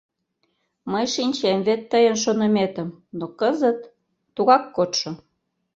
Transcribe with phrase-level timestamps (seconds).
[0.91, 2.89] Мый шинчем вет тыйын шоныметым...
[3.17, 3.79] но кызыт...
[4.35, 5.11] тугак кодшо...